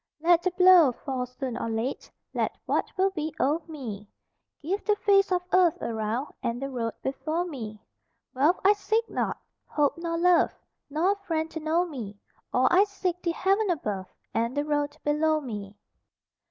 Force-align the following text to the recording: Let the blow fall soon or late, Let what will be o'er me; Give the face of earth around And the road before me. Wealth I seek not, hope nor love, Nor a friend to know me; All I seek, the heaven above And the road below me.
Let 0.19 0.41
the 0.41 0.49
blow 0.49 0.91
fall 0.91 1.27
soon 1.27 1.55
or 1.55 1.69
late, 1.69 2.11
Let 2.33 2.57
what 2.65 2.91
will 2.97 3.11
be 3.11 3.35
o'er 3.39 3.61
me; 3.67 4.07
Give 4.63 4.83
the 4.83 4.95
face 4.95 5.31
of 5.31 5.43
earth 5.53 5.79
around 5.79 6.33
And 6.41 6.59
the 6.59 6.71
road 6.71 6.95
before 7.03 7.45
me. 7.45 7.79
Wealth 8.33 8.59
I 8.65 8.73
seek 8.73 9.07
not, 9.11 9.37
hope 9.67 9.99
nor 9.99 10.17
love, 10.17 10.49
Nor 10.89 11.11
a 11.11 11.15
friend 11.17 11.51
to 11.51 11.59
know 11.59 11.85
me; 11.85 12.17
All 12.51 12.67
I 12.71 12.85
seek, 12.85 13.21
the 13.21 13.29
heaven 13.29 13.69
above 13.69 14.07
And 14.33 14.57
the 14.57 14.65
road 14.65 14.97
below 15.03 15.39
me. 15.39 15.77